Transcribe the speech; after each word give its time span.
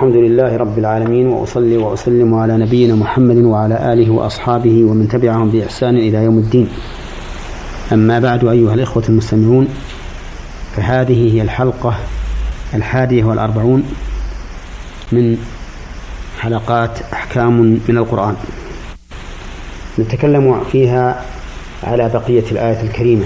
الحمد 0.00 0.16
لله 0.16 0.56
رب 0.56 0.78
العالمين 0.78 1.26
وأصلي 1.26 1.76
وأسلم 1.76 2.34
على 2.34 2.56
نبينا 2.56 2.94
محمد 2.94 3.36
وعلى 3.36 3.92
آله 3.92 4.10
وأصحابه 4.10 4.84
ومن 4.84 5.08
تبعهم 5.08 5.50
بإحسان 5.50 5.96
إلى 5.96 6.24
يوم 6.24 6.38
الدين. 6.38 6.68
أما 7.92 8.18
بعد 8.18 8.44
أيها 8.44 8.74
الإخوة 8.74 9.02
المستمعون 9.08 9.68
فهذه 10.76 11.34
هي 11.34 11.42
الحلقة 11.42 11.94
الحادية 12.74 13.24
والأربعون 13.24 13.82
من 15.12 15.36
حلقات 16.38 16.98
أحكام 17.12 17.60
من 17.88 17.96
القرآن. 17.98 18.34
نتكلم 19.98 20.60
فيها 20.72 21.24
على 21.84 22.08
بقية 22.08 22.44
الآية 22.52 22.82
الكريمة 22.82 23.24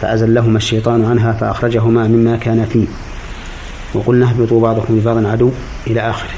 فأزلهما 0.00 0.56
الشيطان 0.56 1.04
عنها 1.04 1.32
فأخرجهما 1.32 2.08
مما 2.08 2.36
كان 2.36 2.64
فيه. 2.64 2.86
وقلنا 3.96 4.30
اهبطوا 4.30 4.60
بعضكم 4.60 4.98
لبعض 4.98 5.26
عدو 5.26 5.50
إلى 5.86 6.00
آخره. 6.00 6.34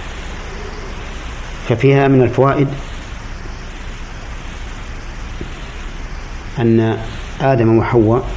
ففيها 1.68 2.08
من 2.08 2.22
الفوائد 2.22 2.68
أن 6.58 6.98
آدم 7.40 7.78
وحواء 7.78 8.28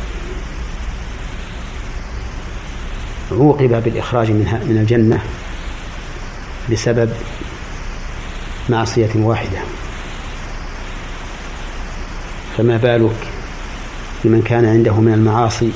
عوقب 3.31 3.83
بالإخراج 3.83 4.31
منها 4.31 4.59
من 4.65 4.77
الجنة 4.77 5.23
بسبب 6.71 7.13
معصية 8.69 9.09
واحدة. 9.15 9.59
فما 12.57 12.77
بالك 12.77 13.27
بمن 14.23 14.41
كان 14.41 14.65
عنده 14.65 14.93
من 14.93 15.13
المعاصي 15.13 15.71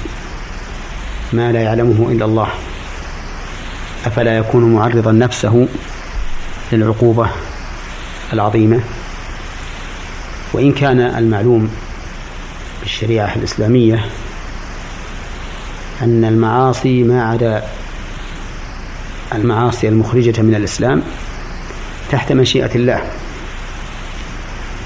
ما 1.34 1.52
لا 1.52 1.62
يعلمه 1.62 2.12
إلا 2.12 2.26
الله؟ 2.26 2.48
أفلا 4.06 4.38
يكون 4.38 4.74
معرضا 4.74 5.12
نفسه 5.12 5.68
للعقوبة 6.72 7.30
العظيمة؟ 8.34 8.80
وإن 10.54 10.72
كان 10.72 11.00
المعلوم 11.00 11.70
بالشريعة 12.82 13.36
الإسلامية 13.36 14.06
أن 16.02 16.26
المعاصي 16.26 17.04
ما 17.04 17.24
عدا 17.24 17.64
المعاصي 19.36 19.88
المخرجة 19.88 20.42
من 20.42 20.56
الإسلام 20.56 21.04
تحت 22.12 22.32
مشيئة 22.32 22.76
الله. 22.76 23.02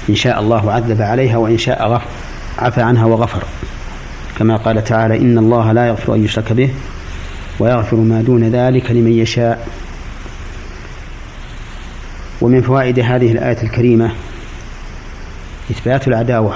إن 0.08 0.14
شاء 0.14 0.40
الله 0.40 0.72
عذب 0.72 1.02
عليها 1.02 1.36
وإن 1.36 1.58
شاء 1.58 2.02
عفى 2.58 2.82
عنها 2.82 3.04
وغفر. 3.04 3.42
كما 4.38 4.56
قال 4.56 4.84
تعالى 4.84 5.16
إن 5.16 5.38
الله 5.38 5.72
لا 5.72 5.86
يغفر 5.86 6.14
أن 6.14 6.24
يشرك 6.24 6.52
به 6.52 6.70
ويغفر 7.60 7.96
ما 7.96 8.22
دون 8.22 8.44
ذلك 8.44 8.90
لمن 8.90 9.12
يشاء. 9.12 9.68
ومن 12.40 12.62
فوائد 12.62 12.98
هذه 12.98 13.32
الآية 13.32 13.62
الكريمة 13.62 14.12
إثبات 15.70 16.08
العداوة 16.08 16.54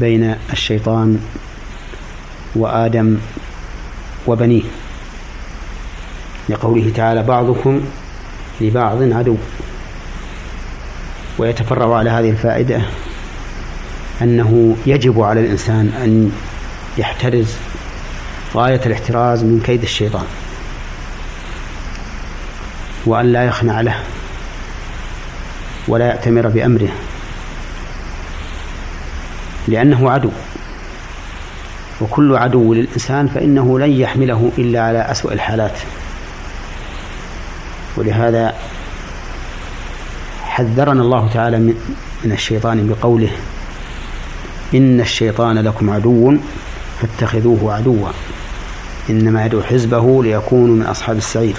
بين 0.00 0.34
الشيطان 0.52 1.18
وآدم 2.56 3.16
وبنيه. 4.26 4.62
لقوله 6.48 6.92
تعالى 6.94 7.22
بعضكم 7.22 7.80
لبعض 8.60 9.12
عدو. 9.12 9.36
ويتفرع 11.38 11.96
على 11.96 12.10
هذه 12.10 12.30
الفائدة 12.30 12.82
أنه 14.22 14.76
يجب 14.86 15.20
على 15.20 15.40
الإنسان 15.40 15.88
أن 15.88 16.32
يحترز 16.98 17.54
غاية 18.54 18.80
الاحتراز 18.86 19.42
من 19.42 19.62
كيد 19.66 19.82
الشيطان. 19.82 20.24
وأن 23.06 23.32
لا 23.32 23.44
يخنع 23.44 23.80
له 23.80 24.02
ولا 25.88 26.06
يأتمر 26.06 26.48
بأمره. 26.48 26.88
لأنه 29.68 30.10
عدو. 30.10 30.30
وكل 32.00 32.36
عدو 32.36 32.74
للإنسان 32.74 33.28
فإنه 33.28 33.78
لن 33.78 33.90
يحمله 33.90 34.52
إلا 34.58 34.82
على 34.82 34.98
أسوأ 34.98 35.32
الحالات. 35.32 35.78
ولهذا 37.96 38.54
حذرنا 40.44 41.02
الله 41.02 41.30
تعالى 41.34 41.58
من 42.24 42.32
الشيطان 42.32 42.88
بقوله 42.88 43.30
إن 44.74 45.00
الشيطان 45.00 45.58
لكم 45.58 45.90
عدو. 45.90 46.36
فاتخذوه 47.00 47.74
عدوا. 47.74 48.08
إنما 49.10 49.46
يدعو 49.46 49.62
حزبه 49.62 50.22
ليكونوا 50.22 50.76
من 50.76 50.82
أصحاب 50.82 51.16
السعير. 51.16 51.56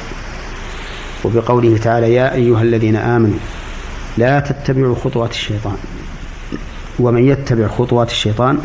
وبقوله 1.23 1.77
تعالى 1.77 2.13
يا 2.13 2.33
أيها 2.33 2.61
الذين 2.61 2.95
آمنوا 2.95 3.39
لا 4.17 4.39
تتبعوا 4.39 4.95
خطوات 4.95 5.31
الشيطان. 5.31 5.77
ومن 6.99 7.27
يتبع 7.27 7.67
خطوات 7.67 8.09
الشيطان 8.09 8.59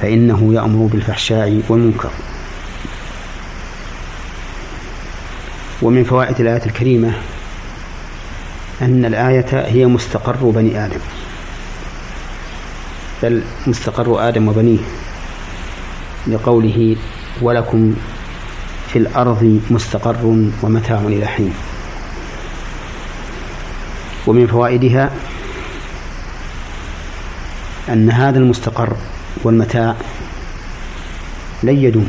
فإنه 0.00 0.54
يأمر 0.54 0.86
بالفحشاء 0.92 1.62
والمنكر. 1.68 2.10
ومن 5.82 6.04
فوائد 6.04 6.40
الآية 6.40 6.66
الكريمة 6.66 7.12
أن 8.82 9.04
الآية 9.04 9.60
هي 9.66 9.86
مستقر 9.86 10.50
بني 10.50 10.84
آدم. 10.84 11.00
بل 13.22 13.42
مستقر 13.66 14.28
آدم 14.28 14.48
وبنيه. 14.48 14.78
لقوله 16.26 16.96
ولكم 17.42 17.94
في 18.88 18.98
الأرض 18.98 19.60
مستقر 19.70 20.44
ومتاع 20.62 20.98
إلى 20.98 21.26
حين. 21.26 21.54
ومن 24.26 24.46
فوائدها 24.46 25.10
أن 27.88 28.10
هذا 28.10 28.38
المستقر 28.38 28.96
والمتاع 29.44 29.94
لن 31.62 31.76
يدوم 31.76 32.08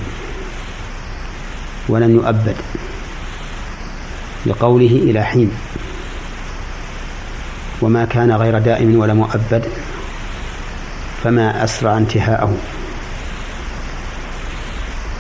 ولن 1.90 2.16
يؤبد 2.16 2.56
لقوله 4.46 4.96
إلى 5.03 5.23
حين. 5.23 5.52
وما 7.81 8.06
كان 8.06 8.31
غير 8.31 8.59
دائم 8.59 9.00
ولا 9.00 9.13
مؤبد 9.13 9.66
فما 11.23 11.63
أسرع 11.63 11.97
انتهاءه. 11.97 12.57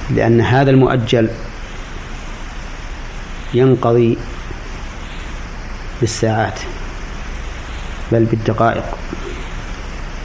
لأن 0.09 0.41
هذا 0.41 0.71
المؤجل 0.71 1.29
ينقضي 3.53 4.17
بالساعات 6.01 6.59
بل 8.11 8.25
بالدقائق 8.25 8.83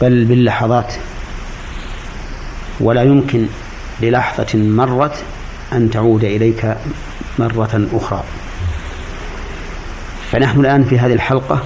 بل 0.01 0.25
باللحظات. 0.25 0.95
ولا 2.81 3.03
يمكن 3.03 3.47
للحظة 4.03 4.59
مرت 4.59 5.25
أن 5.73 5.91
تعود 5.91 6.25
إليك 6.25 6.77
مرة 7.39 7.89
أخرى. 7.93 8.25
فنحن 10.33 10.61
الآن 10.61 10.85
في 10.85 10.99
هذه 10.99 11.13
الحلقة 11.13 11.63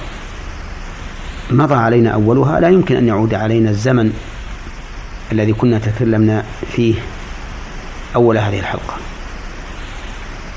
مضى 1.50 1.74
علينا 1.74 2.10
أولها. 2.10 2.60
لا 2.60 2.68
يمكن 2.68 2.96
أن 2.96 3.08
يعود 3.08 3.34
علينا 3.34 3.70
الزمن 3.70 4.12
الذي 5.32 5.52
كنا 5.52 5.78
تكلمنا 5.78 6.44
فيه. 6.72 6.94
أول 8.14 8.38
هذه 8.38 8.58
الحلقة. 8.58 8.96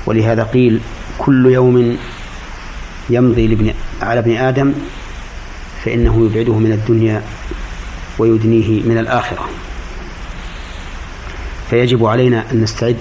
ولهذا 0.06 0.42
قيل 0.42 0.80
كل 1.18 1.46
يوم 1.46 1.98
يمضي 3.10 3.46
لابن 3.46 3.74
على 4.02 4.20
ابن 4.20 4.36
آدم 4.36 4.72
فإنه 5.84 6.26
يبعده 6.26 6.54
من 6.54 6.72
الدنيا 6.72 7.22
ويدنيه 8.18 8.82
من 8.82 8.98
الآخرة. 8.98 9.48
فيجب 11.70 12.04
علينا 12.06 12.44
أن 12.52 12.62
نستعد 12.62 12.96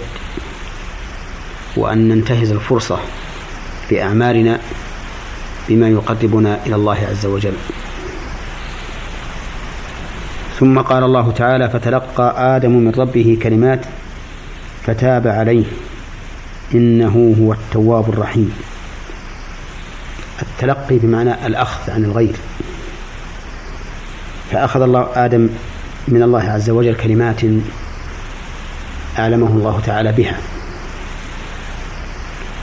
وأن 1.78 2.08
ننتهز 2.08 2.52
الفرصة 2.52 3.00
في 3.90 4.04
أعمالنا 4.04 4.60
بما 5.70 5.90
يقربنا 5.90 6.60
إلى 6.66 6.76
الله 6.76 6.98
عز 7.10 7.26
وجل. 7.26 7.54
ثم 10.60 10.80
قال 10.80 11.04
الله 11.04 11.32
تعالى 11.32 11.70
فتلقى 11.70 12.56
آدم 12.56 12.72
من 12.72 12.92
ربه 12.92 13.38
كلمات 13.44 13.86
فتاب 14.86 15.28
عليه. 15.28 15.66
إنه 16.74 17.36
هو 17.42 17.54
التواب 17.54 18.10
الرحيم. 18.10 18.54
التلقي 20.42 20.98
بمعنى 20.98 21.46
الأخذ 21.48 21.92
عن 21.92 22.06
الغير. 22.06 22.36
فأخذ 24.52 24.82
الله 24.82 25.08
آدم 25.16 25.50
من 26.08 26.24
الله 26.24 26.44
عز 26.44 26.70
وجل 26.70 26.96
كلمات 26.96 27.42
أعلمه 29.20 29.48
الله 29.48 29.82
تعالى 29.86 30.12
بها. 30.12 30.38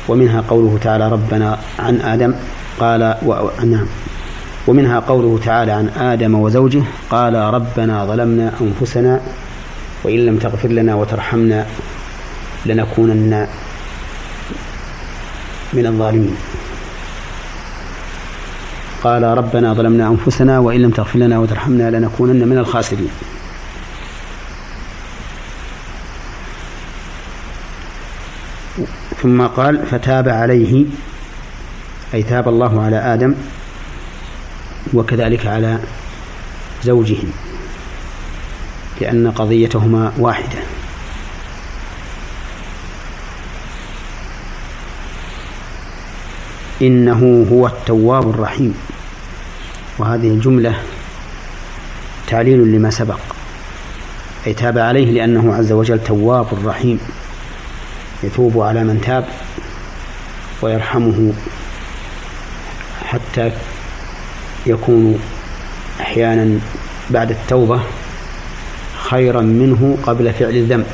ومنها 0.08 0.40
قوله 0.40 0.78
تعالى 0.82 1.08
ربنا 1.08 1.58
عن 1.78 2.00
آدم 2.00 2.34
قال. 2.80 3.16
نعم. 3.64 3.86
ومنها 4.66 5.00
قوله 5.00 5.40
تعالى 5.44 5.72
عن 5.72 5.88
آدم 5.88 6.34
وزوجه 6.34 6.82
قال 7.10 7.34
ربنا 7.34 8.04
ظلمنا 8.04 8.52
أنفسنا 8.60 9.20
وإن 10.04 10.26
لم 10.26 10.36
تغفر 10.38 10.69
لنا 10.69 10.94
وترحمنا 10.94 11.66
لنكونن 12.66 13.48
من 15.72 15.86
الظالمين. 15.86 16.36
قال 19.04 19.22
ربنا 19.22 19.74
ظلمنا 19.74 20.08
أنفسنا 20.08 20.58
وإن 20.58 20.80
لم 20.82 20.90
تغفر 20.90 21.18
لنا 21.18 21.38
وترحمنا 21.38 21.90
لنكونن 21.90 22.48
من 22.48 22.58
الخاسرين. 22.58 23.10
ثم 29.22 29.46
قال 29.46 29.86
فتاب 29.86 30.28
عليه 30.28 30.84
أي 32.14 32.22
تاب 32.22 32.48
الله 32.48 32.82
على 32.82 32.96
آدم 32.96 33.34
وكذلك 34.94 35.46
على 35.46 35.78
زوجه 36.82 37.18
لأن 39.00 39.30
قضيتهما 39.30 40.12
واحدة. 40.18 40.61
إنه 46.82 47.46
هو 47.52 47.66
التواب 47.66 48.30
الرحيم. 48.30 48.74
وهذه 49.98 50.28
الجملة 50.28 50.74
تعليل 52.26 52.72
لما 52.72 52.90
سبق. 52.90 53.19
أي 54.46 54.54
تاب 54.54 54.78
عليه 54.78 55.10
لأنه 55.10 55.54
عز 55.54 55.72
وجل 55.72 56.04
تواب 56.04 56.46
رحيم. 56.66 57.00
يتوب 58.22 58.60
على 58.60 58.84
من 58.84 59.00
تاب 59.00 59.24
ويرحمه 60.62 61.32
حتى 63.04 63.52
يكون 64.66 65.20
أحيانا 66.00 66.58
بعد 67.10 67.30
التوبة 67.30 67.80
خيرا 68.94 69.40
منه 69.40 69.98
قبل 70.02 70.32
فعل 70.32 70.56
الذنب. 70.56 70.86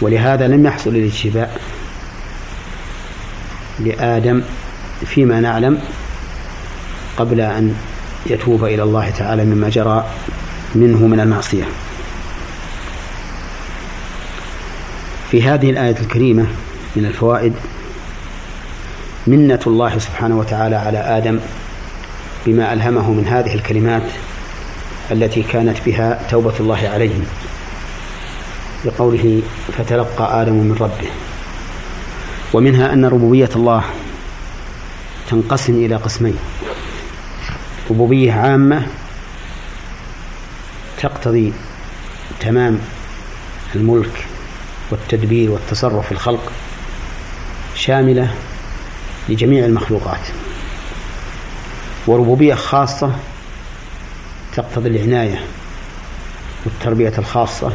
ولهذا 0.00 0.48
لم 0.48 0.66
يحصل 0.66 0.90
الاجتباء. 0.90 1.60
لآدم 3.80 4.42
فيما 5.06 5.40
نعلم 5.40 5.78
قبل 7.16 7.40
أن 7.40 7.74
يتوب 8.26 8.64
إلى 8.64 8.82
الله 8.82 9.10
تعالى 9.10 9.44
مما 9.44 9.68
جرى 9.68 10.06
منه 10.74 11.06
من 11.06 11.20
المعصية. 11.20 11.64
في 15.30 15.42
هذه 15.42 15.70
الآية 15.70 15.96
الكريمة 16.00 16.46
من 16.96 17.06
الفوائد 17.06 17.52
منة 19.26 19.60
الله 19.66 19.98
سبحانه 19.98 20.38
وتعالى 20.38 20.76
على 20.76 20.98
آدم 20.98 21.40
بما 22.46 22.72
ألهمه 22.72 23.12
من 23.12 23.26
هذه 23.26 23.54
الكلمات 23.54 24.02
التي 25.10 25.42
كانت 25.42 25.76
بها 25.86 26.20
توبة 26.30 26.54
الله 26.60 26.88
عليه 26.94 27.14
بقوله 28.84 29.42
فتلقى 29.78 30.42
آدم 30.42 30.52
من 30.52 30.76
ربه. 30.80 31.10
ومنها 32.54 32.92
أن 32.92 33.04
ربوبية 33.04 33.50
الله 33.56 33.84
تنقسم 35.30 35.74
إلى 35.74 35.96
قسمين. 35.96 36.38
ربوبية 37.90 38.32
عامة 38.32 38.86
تقتضي 41.02 41.52
تمام 42.40 42.78
الملك 43.74 44.26
والتدبير 44.90 45.50
والتصرف 45.50 46.06
في 46.06 46.12
الخلق 46.12 46.52
شاملة 47.74 48.34
لجميع 49.28 49.64
المخلوقات. 49.64 50.28
وربوبية 52.06 52.54
خاصة 52.54 53.16
تقتضي 54.56 54.88
العناية 54.88 55.44
والتربية 56.64 57.12
الخاصة 57.18 57.72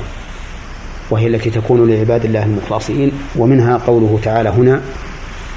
وهي 1.10 1.28
التي 1.28 1.50
تكون 1.50 1.92
لعباد 1.92 2.26
الله 2.26 2.44
المخلصين 2.44 3.12
ومنها 3.36 3.78
قوله 3.78 4.20
تعالى 4.24 4.50
هنا 4.50 4.82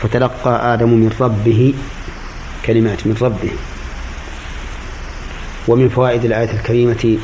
فتلقى 0.03 0.75
آدم 0.75 0.89
من 0.89 1.13
ربه 1.21 1.75
كلمات 2.67 3.07
من 3.07 3.17
ربه. 3.21 3.51
ومن 5.69 5.89
فوائد 5.89 6.25
الآية 6.25 6.51
الكريمة 6.51 7.19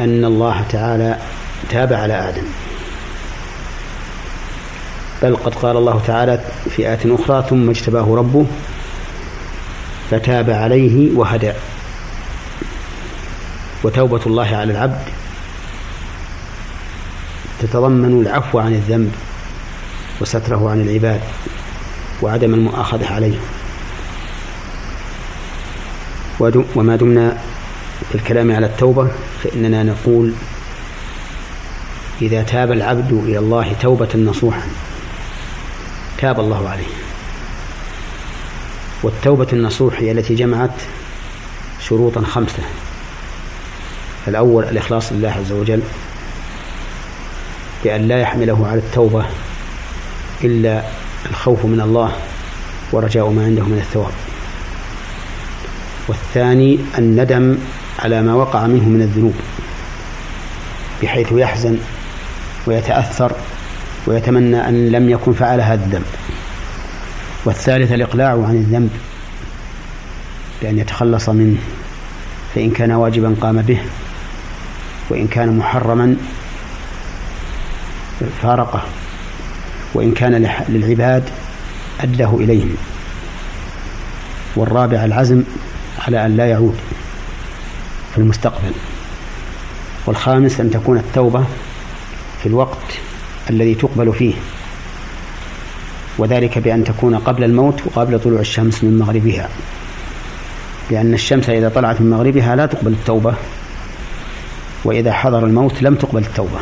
أن 0.00 0.24
الله 0.24 0.64
تعالى 0.68 1.18
تاب 1.70 1.92
على 1.92 2.14
آدم. 2.14 2.44
بل 5.22 5.36
قد 5.36 5.54
قال 5.54 5.76
الله 5.76 6.02
تعالى 6.06 6.40
في 6.70 6.88
آية 6.88 7.14
أخرى 7.14 7.44
ثم 7.50 7.70
اجتباه 7.70 8.16
ربه 8.16 8.46
فتاب 10.10 10.50
عليه 10.50 11.16
وهدى. 11.16 11.52
وتوبة 13.84 14.20
الله 14.26 14.56
على 14.56 14.72
العبد 14.72 15.02
تتضمن 17.60 18.20
العفو 18.20 18.58
عن 18.58 18.72
الذنب 18.72 19.12
وستره 20.20 20.70
عن 20.70 20.80
العباد 20.80 21.20
وعدم 22.22 22.54
المؤاخذة 22.54 23.12
عليه 23.12 23.38
وما 26.76 26.96
دمنا 26.96 27.38
في 28.08 28.14
الكلام 28.14 28.52
على 28.52 28.66
التوبة 28.66 29.08
فإننا 29.42 29.82
نقول 29.82 30.32
إذا 32.22 32.42
تاب 32.42 32.72
العبد 32.72 33.12
إلى 33.12 33.38
الله 33.38 33.72
توبة 33.82 34.08
نصوحا 34.16 34.62
تاب 36.18 36.40
الله 36.40 36.68
عليه. 36.68 36.86
والتوبة 39.02 39.46
النصوح 39.52 39.98
هي 39.98 40.12
التي 40.12 40.34
جمعت 40.34 40.70
شروطا 41.80 42.20
خمسة. 42.20 42.62
الأول 44.28 44.64
الإخلاص 44.64 45.12
لله 45.12 45.30
عز 45.30 45.52
وجل 45.52 45.82
بأن 47.86 48.08
لا 48.08 48.20
يحمله 48.20 48.66
على 48.66 48.78
التوبة 48.78 49.24
إلا 50.44 50.82
الخوف 51.30 51.64
من 51.64 51.80
الله 51.80 52.12
ورجاء 52.92 53.30
ما 53.30 53.44
عنده 53.44 53.62
من 53.62 53.78
الثواب. 53.78 54.12
والثاني 56.08 56.78
الندم 56.98 57.58
على 57.98 58.22
ما 58.22 58.34
وقع 58.34 58.66
منه 58.66 58.88
من 58.88 59.02
الذنوب 59.02 59.34
بحيث 61.02 61.32
يحزن 61.32 61.78
ويتأثر 62.66 63.32
ويتمنى 64.06 64.68
أن 64.68 64.88
لم 64.88 65.10
يكن 65.10 65.32
فعل 65.32 65.60
هذا 65.60 65.84
الذنب. 65.84 66.06
والثالث 67.44 67.92
الإقلاع 67.92 68.30
عن 68.30 68.56
الذنب 68.56 68.90
بأن 70.62 70.78
يتخلص 70.78 71.28
منه 71.28 71.58
فإن 72.54 72.70
كان 72.70 72.92
واجبا 72.92 73.34
قام 73.40 73.62
به 73.62 73.78
وإن 75.10 75.26
كان 75.26 75.58
محرما 75.58 76.16
فارقه 78.42 78.82
وإن 79.94 80.12
كان 80.12 80.50
للعباد 80.68 81.24
أداه 82.00 82.34
إليهم. 82.34 82.76
والرابع 84.56 85.04
العزم 85.04 85.42
على 85.98 86.26
أن 86.26 86.36
لا 86.36 86.46
يعود 86.46 86.76
في 88.12 88.18
المستقبل. 88.18 88.72
والخامس 90.06 90.60
أن 90.60 90.70
تكون 90.70 90.98
التوبة 90.98 91.44
في 92.42 92.46
الوقت 92.46 92.98
الذي 93.50 93.74
تقبل 93.74 94.12
فيه. 94.12 94.34
وذلك 96.18 96.58
بأن 96.58 96.84
تكون 96.84 97.14
قبل 97.14 97.44
الموت 97.44 97.82
وقبل 97.86 98.20
طلوع 98.20 98.40
الشمس 98.40 98.84
من 98.84 98.98
مغربها. 98.98 99.48
لأن 100.90 101.14
الشمس 101.14 101.48
إذا 101.48 101.68
طلعت 101.68 102.00
من 102.00 102.10
مغربها 102.10 102.56
لا 102.56 102.66
تقبل 102.66 102.92
التوبة 102.92 103.34
وإذا 104.84 105.12
حضر 105.12 105.46
الموت 105.46 105.82
لم 105.82 105.94
تقبل 105.94 106.22
التوبة. 106.22 106.60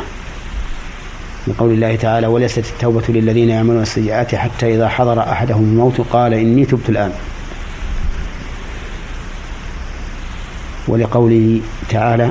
لقول 1.47 1.71
الله 1.71 1.95
تعالى 1.95 2.27
وليست 2.27 2.65
التوبة 2.73 3.03
للذين 3.09 3.49
يعملون 3.49 3.81
السيئات 3.81 4.35
حتى 4.35 4.75
إذا 4.75 4.87
حضر 4.87 5.19
أحدهم 5.19 5.63
الموت 5.63 6.01
قال 6.01 6.33
إني 6.33 6.65
تبت 6.65 6.89
الآن 6.89 7.11
ولقوله 10.87 11.59
تعالى 11.89 12.29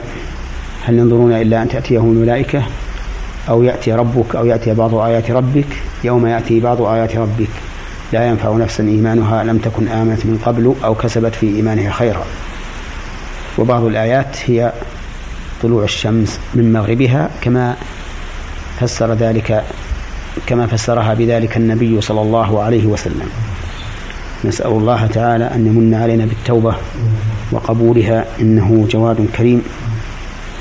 هل 0.85 0.99
ينظرون 0.99 1.33
إلا 1.33 1.63
أن 1.63 1.69
تأتيهم 1.69 2.13
الملائكة 2.13 2.63
أو 3.49 3.63
يأتي 3.63 3.93
ربك 3.93 4.37
أو 4.37 4.47
يأتي 4.47 4.75
بعض 4.75 4.95
آيات 4.95 5.31
ربك؟ 5.31 5.67
يوم 6.05 6.27
يأتي 6.27 6.61
بعض 6.61 6.83
آيات 6.83 7.17
ربك. 7.17 7.49
لا 8.13 8.29
ينفع 8.29 8.57
نفسا 8.57 8.85
إيمانها 8.85 9.45
لم 9.45 9.59
تكن 9.59 9.89
آمنت 9.89 10.27
من 10.27 10.39
قبل 10.45 10.75
أو 10.85 10.95
كسبت 10.95 11.35
في 11.35 11.47
إيمانها 11.47 11.93
خيرا 11.93 12.25
وبعض 13.59 13.85
الآيات 13.85 14.37
هي 14.47 14.73
طلوع 15.63 15.85
الشمس 15.85 16.41
من 16.55 16.73
مغربها 16.73 17.31
كما 17.41 17.77
فسر 18.85 19.15
ذلك 19.15 19.65
كما 20.47 20.67
فسرها 20.67 21.15
بذلك 21.15 21.57
النبي 21.57 22.01
صلى 22.01 22.21
الله 22.21 22.63
عليه 22.63 22.87
وسلم. 22.87 23.29
نسأل 24.45 24.67
الله 24.67 25.07
تعالى 25.07 25.45
أن 25.45 25.67
يمن 25.67 25.95
علينا 25.95 26.25
بالتوبة 26.25 26.75
وقبولها 27.53 28.25
إنه 28.41 28.87
جواد 28.91 29.29
كريم 29.37 29.63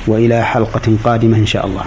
وإلى 0.08 0.44
حلقة 0.44 0.96
قادمة 1.04 1.38
إن 1.38 1.46
شاء 1.46 1.66
الله. 1.66 1.84